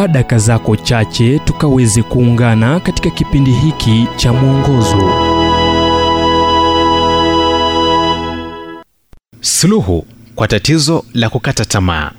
chukua 0.00 0.08
daka 0.12 0.38
zako 0.38 0.76
chache 0.76 1.38
tukaweze 1.38 2.02
kuungana 2.02 2.80
katika 2.80 3.10
kipindi 3.10 3.50
hiki 3.52 4.06
cha 4.16 4.32
mwongozo. 4.32 5.12
Suluhu 9.40 10.06
kwa 10.34 10.48
tatizo 10.48 11.04
la 11.14 11.28
kukata 11.30 11.64
tamaa. 11.64 12.12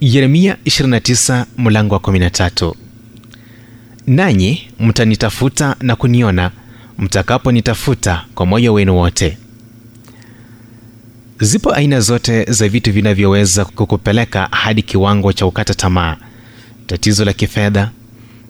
Yeremia 0.00 0.56
29 0.64 1.44
mlango 1.58 1.94
wa 1.94 2.00
13. 2.00 2.72
Nanyi 4.06 4.68
mtanitafuta 4.80 5.76
na 5.80 5.96
kuniona 5.96 6.50
mtakaponitafuta 6.98 8.24
kwa 8.34 8.46
moyo 8.46 8.72
wenu 8.72 8.96
wote. 8.96 9.38
Zipo 11.40 11.72
aina 11.74 12.00
zote 12.00 12.44
za 12.44 12.68
vitu 12.68 12.92
vinavyoweza 12.92 13.64
kukupeleka 13.64 14.48
hadi 14.50 14.82
kiwango 14.82 15.32
cha 15.32 15.44
kukata 15.46 15.74
tamaa: 15.74 16.16
tatizo 16.86 17.24
la 17.24 17.32
kifedha, 17.32 17.90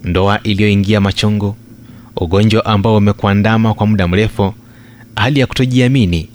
ndoa 0.05 0.43
iliyoingia 0.43 1.01
machungu, 1.01 1.57
ugonjwa 2.17 2.65
ambao 2.67 2.97
umekuandama 2.97 3.75
kwa 3.75 3.87
muda 3.87 4.09
mrefu, 4.09 4.55
hali 5.17 5.41
ya 5.41 5.47
kutojiamini, 5.47 6.29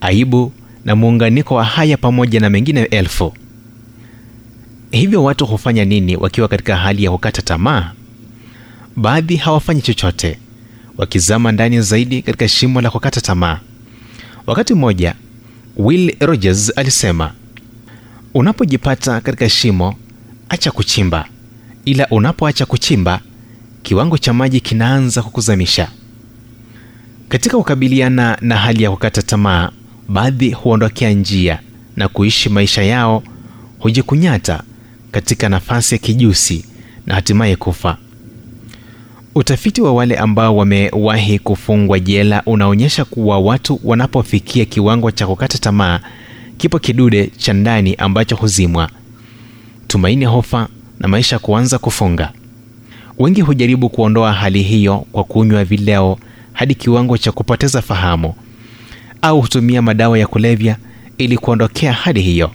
aibu 0.00 0.52
na 0.84 0.96
muunganiko 0.96 1.54
wa 1.54 1.64
haya 1.64 1.96
pamoja 1.96 2.40
na 2.40 2.50
mengine 2.50 2.80
elfu. 2.82 3.34
Hivyo 4.90 5.24
watu 5.24 5.46
hufanya 5.46 5.84
nini 5.84 6.16
wakiwa 6.16 6.48
katika 6.48 6.76
hali 6.76 7.04
ya 7.04 7.10
kukata 7.10 7.42
tamaa? 7.42 7.92
Baadhi 8.96 9.36
hawafanyi 9.36 9.82
chochote, 9.82 10.38
wakizama 10.98 11.52
ndani 11.52 11.80
zaidi 11.80 12.22
katika 12.22 12.48
shimo 12.48 12.80
la 12.80 12.90
kukata 12.90 13.20
tamaa. 13.20 13.60
Wakati 14.46 14.74
mmoja 14.74 15.14
Will 15.76 16.16
Rogers 16.20 16.72
alisema, 16.76 17.32
unapojipata 18.34 19.20
katika 19.20 19.48
shimo, 19.48 19.94
acha 20.48 20.70
kuchimba, 20.70 21.28
ila 21.84 22.06
unapoacha 22.10 22.66
kuchimba, 22.66 23.20
kiwango 23.82 24.18
cha 24.18 24.32
maji 24.32 24.60
kinaanza 24.60 25.22
kukuzamisha. 25.22 25.88
Katika 27.28 27.56
kukabiliana 27.56 28.38
na 28.40 28.56
hali 28.56 28.82
ya 28.82 28.90
kukata 28.90 29.22
tamaa, 29.22 29.70
baadhi 30.08 30.50
huondokea 30.50 31.10
njia 31.10 31.60
na 31.96 32.08
kuishi 32.08 32.48
maisha 32.48 32.82
yao, 32.82 33.22
hujikunyata 33.78 34.62
katika 35.10 35.48
nafasi 35.48 35.94
ya 35.94 35.98
kijusi 35.98 36.64
na 37.06 37.14
hatimaye 37.14 37.56
kufa. 37.56 37.96
Utafiti 39.36 39.80
wa 39.82 39.92
wale 39.92 40.16
ambao 40.16 40.56
wamewahi 40.56 41.38
kufungwa 41.38 42.00
jela 42.00 42.42
unaonyesha 42.46 43.04
kuwa 43.04 43.38
watu 43.38 43.80
wanapofikia 43.84 44.64
kiwango 44.64 45.10
cha 45.10 45.26
kukata 45.26 45.58
tamaa, 45.58 46.00
kipo 46.56 46.78
kidude 46.78 47.26
cha 47.26 47.52
ndani 47.52 47.94
ambacho 47.94 48.36
huzimwa, 48.36 48.90
tumaini 49.86 50.24
hofa 50.24 50.68
na 51.00 51.08
maisha 51.08 51.38
kuanza 51.38 51.78
kufunga. 51.78 52.32
Wengi 53.18 53.40
hujaribu 53.40 53.88
kuondoa 53.88 54.32
hali 54.32 54.62
hiyo 54.62 54.98
kwa 55.12 55.24
kunywa 55.24 55.64
vileo 55.64 56.18
hadi 56.52 56.74
kiwango 56.74 57.18
cha 57.18 57.32
kupoteza 57.32 57.82
fahamu 57.82 58.34
au 59.22 59.40
hutumia 59.40 59.82
madawa 59.82 60.18
ya 60.18 60.26
kulevya 60.26 60.76
ili 61.18 61.38
kuondokea 61.38 61.92
hali 61.92 62.22
hiyo. 62.22 62.50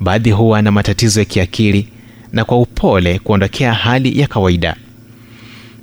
Baadhi 0.00 0.30
huwa 0.30 0.62
na 0.62 0.72
matatizo 0.72 1.20
ya 1.20 1.26
kiakili 1.26 1.88
na 2.32 2.44
kwa 2.44 2.58
upole 2.58 3.18
kuondokea 3.18 3.72
hali 3.74 4.20
ya 4.20 4.26
kawaida. 4.26 4.76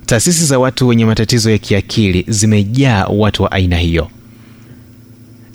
Taasisi 0.06 0.44
za 0.44 0.58
watu 0.58 0.88
wenye 0.88 1.04
matatizo 1.04 1.50
ya 1.50 1.58
kiakili 1.58 2.24
zimejaa 2.28 3.04
watu 3.06 3.42
wa 3.42 3.52
aina 3.52 3.78
hiyo. 3.78 4.08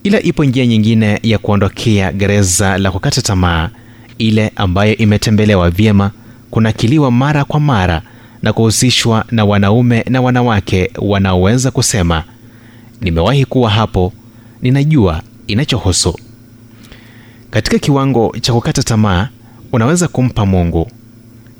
Ila 0.04 0.22
ipo 0.22 0.46
njia 0.46 0.66
nyingine 0.68 1.20
ya 1.24 1.38
kuondokea 1.38 2.12
gereza 2.12 2.78
la 2.78 2.92
kukata 2.92 3.22
tamaa, 3.22 3.70
ile 4.18 4.52
ambayo 4.56 4.98
imetembelewa 4.98 5.70
vyema, 5.70 6.12
kunakiliwa 6.52 7.12
mara 7.12 7.46
kwa 7.46 7.60
mara 7.60 8.02
na 8.42 8.54
kuhusishwa 8.54 9.26
na 9.32 9.46
wanaume 9.46 10.06
na 10.10 10.22
wanawake 10.22 10.92
wanaoweza 10.98 11.72
kusema, 11.72 12.24
nimewahi 13.02 13.46
kuwa 13.46 13.70
hapo, 13.70 14.14
ninajua 14.62 15.22
inachohusu. 15.48 16.20
Katika 17.52 17.80
kiwango 17.80 18.36
cha 18.42 18.54
kukata 18.54 18.84
tamaa, 18.84 19.30
unaweza 19.72 20.08
kumpa 20.08 20.46
Mungu 20.46 20.92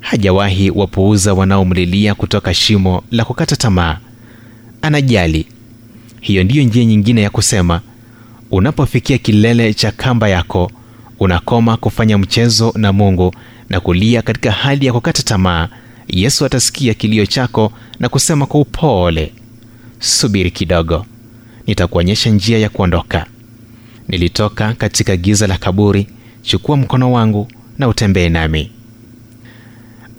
hajawahi 0.00 0.70
wapuuza 0.70 1.34
wanaomlilia 1.34 2.14
kutoka 2.14 2.54
shimo 2.54 3.02
la 3.10 3.24
kukata 3.24 3.56
tamaa. 3.56 3.98
Anajali. 4.82 5.46
Hiyo 6.20 6.44
ndiyo 6.44 6.64
njia 6.64 6.84
nyingine 6.84 7.22
ya 7.22 7.30
kusema, 7.30 7.80
unapofikia 8.50 9.18
kilele 9.18 9.74
cha 9.74 9.90
kamba 9.92 10.28
yako, 10.28 10.70
unakoma 11.20 11.76
kufanya 11.76 12.18
mchezo 12.18 12.72
na 12.76 12.92
Mungu 12.92 13.34
na 13.68 13.80
kulia 13.80 14.22
katika 14.22 14.52
hali 14.52 14.86
ya 14.86 14.92
kukata 14.92 15.22
tamaa. 15.22 15.68
Yesu 16.08 16.44
atasikia 16.44 16.94
kilio 16.94 17.26
chako 17.26 17.72
na 17.98 18.08
kusema 18.08 18.46
kwa 18.46 18.60
upole, 18.60 19.32
subiri 19.98 20.50
kidogo, 20.50 21.06
nitakuonyesha 21.66 22.30
njia 22.30 22.58
ya 22.58 22.68
kuondoka. 22.68 23.26
Nilitoka 24.08 24.72
katika 24.74 25.16
giza 25.16 25.46
la 25.46 25.58
kaburi, 25.58 26.06
chukua 26.42 26.76
mkono 26.76 27.12
wangu 27.12 27.48
na 27.78 27.88
utembee 27.88 28.28
nami. 28.28 28.70